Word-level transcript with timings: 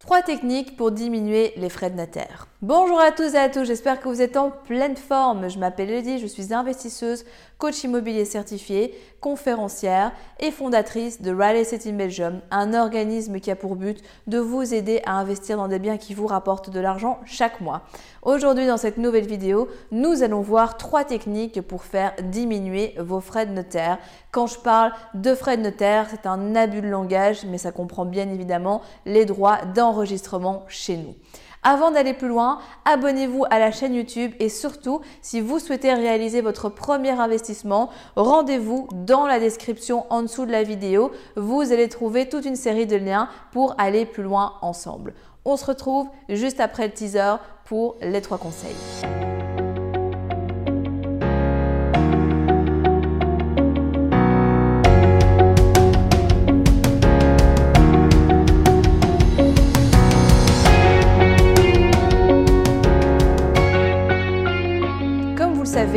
Trois 0.00 0.22
techniques 0.22 0.76
pour 0.76 0.92
diminuer 0.92 1.52
les 1.56 1.68
frais 1.68 1.90
de 1.90 1.96
notaire. 1.96 2.46
Bonjour 2.60 2.98
à 2.98 3.12
tous 3.12 3.34
et 3.34 3.38
à 3.38 3.48
tous, 3.48 3.66
j'espère 3.66 4.00
que 4.00 4.08
vous 4.08 4.20
êtes 4.20 4.36
en 4.36 4.50
pleine 4.50 4.96
forme. 4.96 5.48
Je 5.48 5.60
m'appelle 5.60 5.94
Lydie, 5.94 6.18
je 6.18 6.26
suis 6.26 6.52
investisseuse, 6.52 7.24
coach 7.56 7.84
immobilier 7.84 8.24
certifié, 8.24 8.98
conférencière 9.20 10.10
et 10.40 10.50
fondatrice 10.50 11.22
de 11.22 11.32
Real 11.32 11.54
Estate 11.54 11.86
in 11.86 11.92
Belgium, 11.92 12.40
un 12.50 12.74
organisme 12.74 13.38
qui 13.38 13.52
a 13.52 13.54
pour 13.54 13.76
but 13.76 14.02
de 14.26 14.40
vous 14.40 14.74
aider 14.74 15.00
à 15.06 15.12
investir 15.12 15.56
dans 15.56 15.68
des 15.68 15.78
biens 15.78 15.98
qui 15.98 16.14
vous 16.14 16.26
rapportent 16.26 16.68
de 16.68 16.80
l'argent 16.80 17.20
chaque 17.26 17.60
mois. 17.60 17.82
Aujourd'hui, 18.22 18.66
dans 18.66 18.76
cette 18.76 18.98
nouvelle 18.98 19.28
vidéo, 19.28 19.68
nous 19.92 20.24
allons 20.24 20.40
voir 20.40 20.76
trois 20.76 21.04
techniques 21.04 21.62
pour 21.62 21.84
faire 21.84 22.12
diminuer 22.24 22.96
vos 22.98 23.20
frais 23.20 23.46
de 23.46 23.52
notaire. 23.52 23.98
Quand 24.32 24.48
je 24.48 24.58
parle 24.58 24.90
de 25.14 25.32
frais 25.36 25.58
de 25.58 25.62
notaire, 25.62 26.08
c'est 26.10 26.26
un 26.26 26.56
abus 26.56 26.80
de 26.80 26.88
langage, 26.88 27.44
mais 27.46 27.58
ça 27.58 27.70
comprend 27.70 28.04
bien 28.04 28.28
évidemment 28.28 28.82
les 29.06 29.26
droits 29.26 29.58
d'enregistrement 29.76 30.64
chez 30.66 30.96
nous. 30.96 31.14
Avant 31.62 31.90
d'aller 31.90 32.14
plus 32.14 32.28
loin, 32.28 32.58
abonnez-vous 32.84 33.44
à 33.50 33.58
la 33.58 33.72
chaîne 33.72 33.94
YouTube 33.94 34.32
et 34.38 34.48
surtout, 34.48 35.00
si 35.22 35.40
vous 35.40 35.58
souhaitez 35.58 35.92
réaliser 35.92 36.40
votre 36.40 36.68
premier 36.68 37.10
investissement, 37.10 37.90
rendez-vous 38.16 38.88
dans 38.92 39.26
la 39.26 39.40
description 39.40 40.06
en 40.10 40.22
dessous 40.22 40.46
de 40.46 40.52
la 40.52 40.62
vidéo. 40.62 41.10
Vous 41.36 41.72
allez 41.72 41.88
trouver 41.88 42.28
toute 42.28 42.44
une 42.44 42.56
série 42.56 42.86
de 42.86 42.96
liens 42.96 43.28
pour 43.52 43.74
aller 43.78 44.06
plus 44.06 44.22
loin 44.22 44.54
ensemble. 44.62 45.14
On 45.44 45.56
se 45.56 45.64
retrouve 45.64 46.08
juste 46.28 46.60
après 46.60 46.86
le 46.86 46.92
teaser 46.92 47.36
pour 47.64 47.96
les 48.00 48.20
trois 48.20 48.38
conseils. 48.38 48.76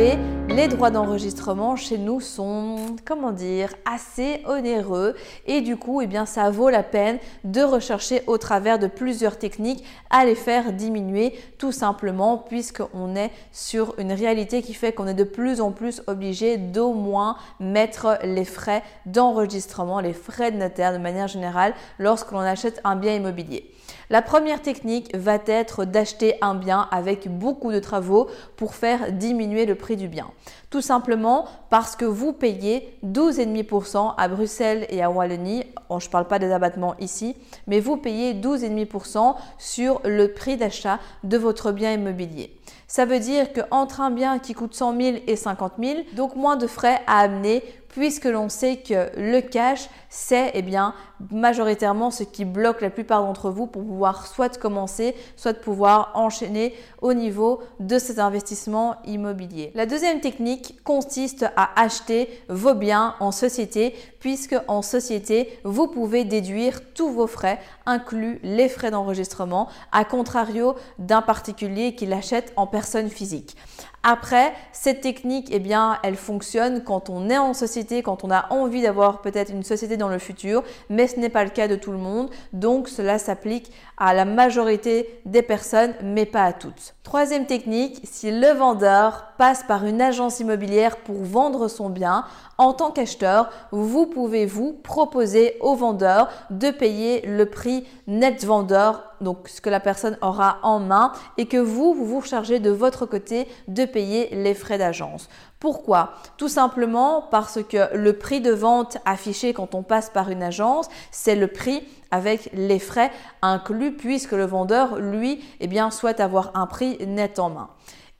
Savez, 0.02 0.31
les 0.54 0.68
droits 0.68 0.90
d'enregistrement 0.90 1.76
chez 1.76 1.96
nous 1.96 2.20
sont, 2.20 2.76
comment 3.06 3.32
dire, 3.32 3.72
assez 3.90 4.42
onéreux 4.46 5.14
et 5.46 5.62
du 5.62 5.76
coup, 5.76 6.02
eh 6.02 6.06
bien, 6.06 6.26
ça 6.26 6.50
vaut 6.50 6.68
la 6.68 6.82
peine 6.82 7.18
de 7.44 7.62
rechercher 7.62 8.22
au 8.26 8.36
travers 8.36 8.78
de 8.78 8.86
plusieurs 8.86 9.38
techniques 9.38 9.82
à 10.10 10.26
les 10.26 10.34
faire 10.34 10.74
diminuer 10.74 11.32
tout 11.56 11.72
simplement 11.72 12.36
puisqu'on 12.36 13.16
est 13.16 13.30
sur 13.50 13.94
une 13.98 14.12
réalité 14.12 14.60
qui 14.60 14.74
fait 14.74 14.92
qu'on 14.92 15.06
est 15.06 15.14
de 15.14 15.24
plus 15.24 15.62
en 15.62 15.70
plus 15.70 16.02
obligé 16.06 16.58
d'au 16.58 16.92
moins 16.92 17.36
mettre 17.58 18.18
les 18.22 18.44
frais 18.44 18.82
d'enregistrement, 19.06 20.00
les 20.00 20.12
frais 20.12 20.52
de 20.52 20.58
notaire 20.58 20.92
de 20.92 20.98
manière 20.98 21.28
générale 21.28 21.72
lorsque 21.98 22.30
l'on 22.30 22.40
achète 22.40 22.80
un 22.84 22.96
bien 22.96 23.14
immobilier. 23.14 23.72
La 24.10 24.20
première 24.20 24.60
technique 24.60 25.16
va 25.16 25.38
être 25.46 25.84
d'acheter 25.84 26.34
un 26.42 26.54
bien 26.54 26.88
avec 26.90 27.28
beaucoup 27.28 27.72
de 27.72 27.78
travaux 27.78 28.28
pour 28.56 28.74
faire 28.74 29.12
diminuer 29.12 29.64
le 29.64 29.74
prix 29.74 29.96
du 29.96 30.08
bien. 30.08 30.30
Tout 30.70 30.80
simplement 30.80 31.46
parce 31.70 31.96
que 31.96 32.04
vous 32.04 32.32
payez 32.32 32.98
12,5% 33.04 34.14
à 34.16 34.28
Bruxelles 34.28 34.86
et 34.88 35.02
à 35.02 35.10
Wallonie. 35.10 35.64
je 35.90 36.06
ne 36.06 36.10
parle 36.10 36.26
pas 36.26 36.38
des 36.38 36.50
abattements 36.50 36.94
ici, 36.98 37.36
mais 37.66 37.80
vous 37.80 37.96
payez 37.96 38.34
12,5% 38.34 39.34
sur 39.58 40.00
le 40.04 40.32
prix 40.32 40.56
d'achat 40.56 40.98
de 41.24 41.36
votre 41.36 41.72
bien 41.72 41.92
immobilier. 41.92 42.56
Ça 42.86 43.04
veut 43.04 43.18
dire 43.18 43.52
qu'entre 43.52 44.00
un 44.00 44.10
bien 44.10 44.38
qui 44.38 44.54
coûte 44.54 44.74
100 44.74 45.00
000 45.00 45.16
et 45.26 45.36
50 45.36 45.72
000, 45.82 46.00
donc 46.14 46.36
moins 46.36 46.56
de 46.56 46.66
frais 46.66 47.00
à 47.06 47.20
amener 47.20 47.62
puisque 47.92 48.24
l'on 48.24 48.48
sait 48.48 48.78
que 48.78 49.10
le 49.16 49.40
cash, 49.40 49.88
c'est 50.08 50.50
eh 50.54 50.62
bien 50.62 50.94
majoritairement 51.30 52.10
ce 52.10 52.24
qui 52.24 52.44
bloque 52.44 52.80
la 52.80 52.90
plupart 52.90 53.22
d'entre 53.22 53.50
vous 53.50 53.66
pour 53.66 53.84
pouvoir 53.84 54.26
soit 54.26 54.58
commencer, 54.58 55.14
soit 55.36 55.54
pouvoir 55.54 56.10
enchaîner 56.14 56.74
au 57.00 57.12
niveau 57.12 57.60
de 57.78 57.98
cet 57.98 58.18
investissement 58.18 58.96
immobilier. 59.06 59.70
La 59.74 59.86
deuxième 59.86 60.20
technique 60.20 60.82
consiste 60.82 61.46
à 61.56 61.80
acheter 61.80 62.28
vos 62.48 62.74
biens 62.74 63.14
en 63.20 63.30
société, 63.30 63.94
puisque 64.18 64.56
en 64.68 64.82
société, 64.82 65.58
vous 65.64 65.86
pouvez 65.86 66.24
déduire 66.24 66.92
tous 66.94 67.10
vos 67.10 67.26
frais, 67.26 67.60
inclus 67.86 68.40
les 68.42 68.68
frais 68.68 68.90
d'enregistrement, 68.90 69.68
à 69.92 70.04
contrario 70.04 70.74
d'un 70.98 71.22
particulier 71.22 71.94
qui 71.94 72.06
l'achète 72.06 72.52
en 72.56 72.61
personne 72.66 73.08
physique. 73.08 73.56
Après, 74.04 74.52
cette 74.72 75.00
technique, 75.00 75.48
eh 75.52 75.60
bien, 75.60 75.98
elle 76.02 76.16
fonctionne 76.16 76.82
quand 76.82 77.08
on 77.08 77.30
est 77.30 77.38
en 77.38 77.54
société, 77.54 78.02
quand 78.02 78.24
on 78.24 78.32
a 78.32 78.52
envie 78.52 78.82
d'avoir 78.82 79.20
peut-être 79.20 79.52
une 79.52 79.62
société 79.62 79.96
dans 79.96 80.08
le 80.08 80.18
futur, 80.18 80.64
mais 80.90 81.06
ce 81.06 81.20
n'est 81.20 81.28
pas 81.28 81.44
le 81.44 81.50
cas 81.50 81.68
de 81.68 81.76
tout 81.76 81.92
le 81.92 81.98
monde. 81.98 82.28
Donc, 82.52 82.88
cela 82.88 83.18
s'applique 83.18 83.70
à 83.96 84.12
la 84.12 84.24
majorité 84.24 85.20
des 85.24 85.42
personnes, 85.42 85.94
mais 86.02 86.26
pas 86.26 86.44
à 86.44 86.52
toutes. 86.52 86.96
Troisième 87.04 87.46
technique, 87.46 88.00
si 88.02 88.32
le 88.32 88.48
vendeur 88.48 89.34
passe 89.38 89.62
par 89.62 89.86
une 89.86 90.00
agence 90.00 90.40
immobilière 90.40 90.96
pour 90.96 91.22
vendre 91.22 91.68
son 91.68 91.88
bien, 91.88 92.24
en 92.62 92.72
tant 92.72 92.90
qu'acheteur, 92.90 93.50
vous 93.70 94.06
pouvez 94.06 94.46
vous 94.46 94.72
proposer 94.72 95.56
au 95.60 95.74
vendeur 95.74 96.28
de 96.50 96.70
payer 96.70 97.22
le 97.26 97.46
prix 97.46 97.86
net 98.06 98.44
vendeur, 98.44 99.02
donc 99.20 99.48
ce 99.48 99.60
que 99.60 99.70
la 99.70 99.80
personne 99.80 100.16
aura 100.22 100.58
en 100.62 100.78
main, 100.78 101.12
et 101.38 101.46
que 101.46 101.56
vous, 101.56 101.94
vous 101.94 102.06
vous 102.06 102.22
chargez 102.22 102.60
de 102.60 102.70
votre 102.70 103.06
côté 103.06 103.48
de 103.68 103.84
payer 103.84 104.28
les 104.32 104.54
frais 104.54 104.78
d'agence. 104.78 105.28
Pourquoi? 105.58 106.12
Tout 106.36 106.48
simplement 106.48 107.24
parce 107.30 107.60
que 107.62 107.94
le 107.96 108.14
prix 108.14 108.40
de 108.40 108.52
vente 108.52 108.98
affiché 109.04 109.52
quand 109.52 109.74
on 109.74 109.82
passe 109.82 110.10
par 110.10 110.30
une 110.30 110.42
agence, 110.42 110.88
c'est 111.10 111.36
le 111.36 111.46
prix 111.46 111.82
avec 112.10 112.50
les 112.52 112.78
frais 112.78 113.10
inclus 113.42 113.96
puisque 113.96 114.32
le 114.32 114.44
vendeur, 114.44 114.98
lui, 114.98 115.42
eh 115.60 115.68
souhaite 115.90 116.20
avoir 116.20 116.50
un 116.54 116.66
prix 116.66 116.98
net 117.06 117.38
en 117.38 117.50
main. 117.50 117.68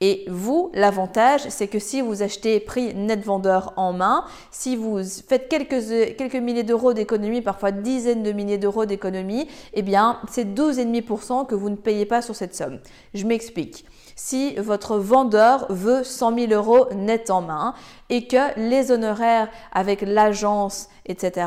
Et 0.04 0.24
vous, 0.28 0.72
l'avantage, 0.74 1.42
c'est 1.48 1.68
que 1.68 1.78
si 1.78 2.00
vous 2.00 2.24
achetez 2.24 2.58
prix 2.58 2.92
net 2.92 3.24
vendeur 3.24 3.72
en 3.76 3.92
main, 3.92 4.24
si 4.50 4.74
vous 4.74 4.98
faites 5.28 5.48
quelques, 5.48 6.34
milliers 6.34 6.64
d'euros 6.64 6.92
d'économie, 6.92 7.40
parfois 7.40 7.70
dizaines 7.70 8.24
de 8.24 8.32
milliers 8.32 8.58
d'euros 8.58 8.84
d'économie, 8.84 9.46
eh 9.74 9.82
bien, 9.82 10.18
c'est 10.28 10.44
12,5% 10.44 11.46
que 11.46 11.54
vous 11.54 11.70
ne 11.70 11.76
payez 11.76 12.04
pas 12.04 12.20
sur 12.20 12.34
cette 12.34 12.56
somme. 12.56 12.80
Je 13.14 13.24
m'explique. 13.24 13.84
Si 14.16 14.56
votre 14.56 14.96
vendeur 14.96 15.66
veut 15.70 16.02
100 16.02 16.36
000 16.36 16.52
euros 16.52 16.92
net 16.96 17.30
en 17.30 17.40
main 17.40 17.72
et 18.10 18.26
que 18.26 18.58
les 18.58 18.90
honoraires 18.90 19.50
avec 19.70 20.02
l'agence, 20.02 20.88
etc., 21.06 21.46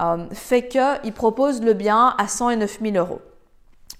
euh, 0.00 0.26
fait 0.32 0.68
qu'il 0.68 1.14
propose 1.14 1.62
le 1.62 1.72
bien 1.72 2.14
à 2.18 2.28
109 2.28 2.78
000 2.82 2.96
euros 2.96 3.22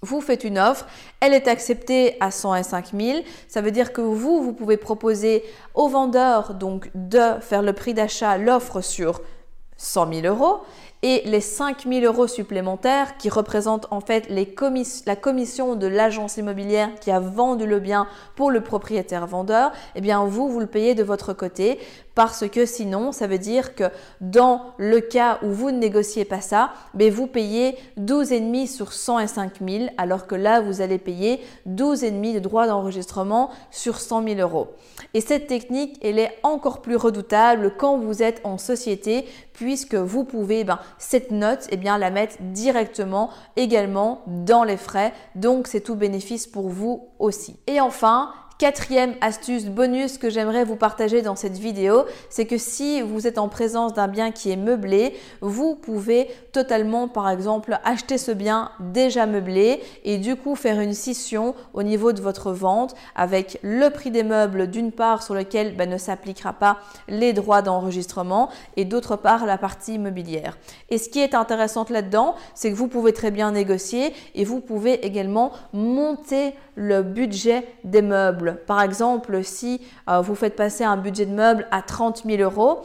vous 0.03 0.21
faites 0.21 0.45
une 0.45 0.59
offre, 0.59 0.87
elle 1.21 1.35
est 1.35 1.49
acceptée 1.49 2.17
à 2.21 2.31
105 2.31 2.93
000. 2.99 3.21
Ça 3.49 3.61
veut 3.61 3.71
dire 3.71 3.93
que 3.93 4.01
vous, 4.01 4.43
vous 4.43 4.53
pouvez 4.53 4.77
proposer 4.77 5.43
au 5.75 5.89
vendeur 5.89 6.55
donc 6.55 6.91
de 6.95 7.41
faire 7.41 7.63
le 7.63 7.73
prix 7.73 7.95
d'achat, 7.95 8.39
l'offre 8.39 8.81
sur 8.81 9.21
100 9.77 10.13
000 10.13 10.27
euros 10.27 10.61
et 11.03 11.23
les 11.27 11.41
5 11.41 11.85
000 11.89 12.05
euros 12.05 12.27
supplémentaires 12.27 13.17
qui 13.17 13.29
représentent 13.29 13.87
en 13.91 14.01
fait 14.01 14.29
la 14.29 15.17
commission 15.17 15.75
de 15.75 15.87
l'agence 15.87 16.37
immobilière 16.37 16.91
qui 17.01 17.11
a 17.11 17.21
vendu 17.21 17.67
le 17.67 17.81
bien 17.81 18.07
pour 18.35 18.51
le 18.51 18.63
propriétaire 18.63 19.27
vendeur, 19.27 19.73
eh 19.95 20.01
bien 20.01 20.25
vous, 20.25 20.49
vous 20.49 20.61
le 20.61 20.67
payez 20.67 20.95
de 20.95 21.03
votre 21.03 21.33
côté 21.33 21.79
parce 22.17 22.49
que 22.49 22.65
sinon, 22.65 23.13
ça 23.13 23.27
veut 23.27 23.37
dire 23.37 23.75
que 23.75 23.85
dans 24.23 24.73
le 24.79 25.01
cas 25.01 25.39
où 25.43 25.51
vous 25.51 25.71
ne 25.71 25.79
négociez 25.79 26.25
pas 26.25 26.41
ça, 26.41 26.73
mais 26.95 27.11
vous 27.11 27.27
payez 27.27 27.77
12,5 28.01 28.67
sur 28.67 28.95
105 28.95 29.53
000, 29.61 29.85
alors 29.99 30.27
que 30.27 30.35
là, 30.35 30.63
vous 30.63 30.81
allez 30.81 30.97
payer 30.97 31.43
12,5 31.69 32.37
de 32.37 32.39
droits 32.39 32.67
d'enregistrement 32.67 33.51
sur 33.71 34.01
100 34.01 34.29
000 34.29 34.41
euros. 34.41 34.69
Et 35.13 35.21
cette 35.21 35.47
technique, 35.47 35.99
elle 36.03 36.19
est 36.19 36.39
encore 36.43 36.81
plus 36.81 36.97
redoutable 36.97 37.75
quand 37.77 37.99
vous 37.99 38.23
êtes 38.23 38.41
en 38.45 38.57
société, 38.57 39.27
puisque 39.53 39.95
vous 39.95 40.25
pouvez 40.25 40.65
ben, 40.65 40.79
cette 40.99 41.31
note, 41.31 41.67
eh 41.71 41.77
bien, 41.77 41.99
la 41.99 42.11
mettre 42.11 42.37
directement 42.41 43.31
également 43.57 44.23
dans 44.27 44.65
les 44.65 44.77
frais. 44.77 45.13
Donc, 45.35 45.67
c'est 45.67 45.81
tout 45.81 45.97
bénéfice 45.97 46.47
pour 46.47 46.69
vous 46.69 47.09
aussi. 47.19 47.59
Et 47.67 47.81
enfin, 47.81 48.33
Quatrième 48.59 49.17
astuce 49.21 49.67
bonus 49.67 50.17
que 50.17 50.31
j'aimerais 50.31 50.65
vous 50.65 50.77
partager 50.77 51.21
dans 51.21 51.37
cette 51.37 51.59
vidéo, 51.59 52.07
c'est 52.31 52.47
que 52.47 52.57
si 52.57 53.03
vous 53.03 53.27
êtes 53.27 53.37
en 53.37 53.51
présence 53.51 53.93
d'un 53.93 54.09
bien 54.09 54.31
qui 54.31 54.51
est 54.51 54.57
meublé, 54.57 55.15
vous 55.43 55.75
pouvez 55.75 56.29
totalement 56.53 57.07
par 57.07 57.29
exemple 57.29 57.79
acheter 57.85 58.17
ce 58.17 58.33
bien 58.33 58.71
déjà 58.81 59.27
meublé 59.27 59.83
et 60.05 60.17
du 60.17 60.37
coup 60.37 60.55
faire 60.55 60.81
une 60.81 60.95
scission 60.95 61.55
au 61.75 61.83
niveau 61.83 62.13
de 62.13 62.23
votre 62.23 62.51
vente 62.51 62.95
avec 63.15 63.59
le 63.61 63.91
prix 63.91 64.11
des 64.11 64.23
meubles 64.23 64.71
d'une 64.71 64.91
part 64.91 65.23
sur 65.23 65.35
lequel 65.35 65.77
ben, 65.77 65.91
ne 65.91 65.99
s'appliquera 65.99 66.55
pas 66.55 66.79
les 67.09 67.35
droits 67.35 67.61
d'enregistrement 67.61 68.49
et 68.79 68.87
d'autre 68.87 69.17
part 69.17 69.45
la 69.45 69.59
partie 69.59 69.97
immobilière. 69.97 70.57
Et 70.89 70.97
ce 70.97 71.11
qui 71.11 71.21
est 71.21 71.35
intéressant 71.35 71.85
là-dedans, 71.91 72.35
c'est 72.55 72.71
que 72.71 72.77
vous 72.77 72.89
pouvez 72.89 73.13
très 73.13 73.31
bien 73.31 73.51
négocier 73.51 74.15
et 74.35 74.47
vous 74.47 74.61
pouvez 74.61 75.05
également 75.05 75.53
monter 75.75 76.55
le 76.75 77.03
budget 77.03 77.67
des 77.85 78.03
meubles 78.03 78.46
par 78.55 78.83
exemple, 78.83 79.43
si 79.43 79.81
euh, 80.09 80.21
vous 80.21 80.35
faites 80.35 80.57
passer 80.57 80.85
un 80.85 80.97
budget 80.97 81.27
de 81.27 81.33
meubles 81.33 81.67
à 81.71 81.83
30 81.83 82.23
000 82.25 82.43
euros, 82.43 82.83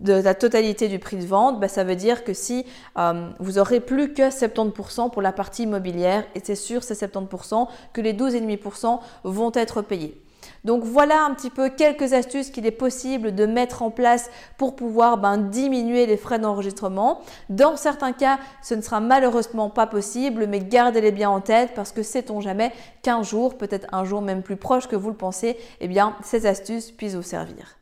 de 0.00 0.14
la 0.14 0.34
totalité 0.34 0.88
du 0.88 0.98
prix 0.98 1.18
de 1.18 1.26
vente, 1.26 1.60
bah, 1.60 1.68
ça 1.68 1.84
veut 1.84 1.96
dire 1.96 2.24
que 2.24 2.32
si 2.32 2.64
euh, 2.98 3.28
vous 3.38 3.58
aurez 3.58 3.80
plus 3.80 4.14
que 4.14 4.30
70% 4.30 5.10
pour 5.10 5.22
la 5.22 5.32
partie 5.32 5.64
immobilière, 5.64 6.24
et 6.34 6.40
c'est 6.42 6.54
sûr, 6.54 6.82
c'est 6.82 6.94
70% 6.94 7.68
que 7.92 8.00
les 8.00 8.14
12,5% 8.14 9.00
vont 9.24 9.52
être 9.54 9.82
payés. 9.82 10.21
Donc 10.64 10.84
voilà 10.84 11.24
un 11.24 11.34
petit 11.34 11.50
peu 11.50 11.70
quelques 11.70 12.12
astuces 12.12 12.50
qu'il 12.50 12.66
est 12.66 12.70
possible 12.70 13.34
de 13.34 13.46
mettre 13.46 13.82
en 13.82 13.90
place 13.90 14.30
pour 14.56 14.76
pouvoir 14.76 15.18
ben, 15.18 15.38
diminuer 15.38 16.06
les 16.06 16.16
frais 16.16 16.38
d'enregistrement. 16.38 17.20
Dans 17.48 17.76
certains 17.76 18.12
cas, 18.12 18.38
ce 18.62 18.74
ne 18.74 18.80
sera 18.80 19.00
malheureusement 19.00 19.70
pas 19.70 19.86
possible, 19.86 20.46
mais 20.46 20.60
gardez-les 20.60 21.12
bien 21.12 21.30
en 21.30 21.40
tête 21.40 21.72
parce 21.74 21.92
que 21.92 22.02
sait-on 22.02 22.40
jamais 22.40 22.72
qu'un 23.02 23.22
jour, 23.22 23.56
peut-être 23.56 23.88
un 23.92 24.04
jour 24.04 24.22
même 24.22 24.42
plus 24.42 24.56
proche 24.56 24.86
que 24.86 24.96
vous 24.96 25.10
le 25.10 25.16
pensez, 25.16 25.56
eh 25.80 25.88
bien 25.88 26.16
ces 26.22 26.46
astuces 26.46 26.92
puissent 26.92 27.14
vous 27.16 27.22
servir. 27.22 27.81